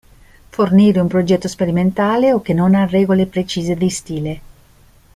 [0.49, 4.41] Fornire un progetto sperimentale o che non ha regole precise di stile.